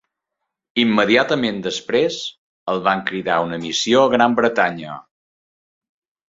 [0.83, 2.17] Immediatament després,
[2.73, 4.97] el van cridar a una missió a Gran Bretanya.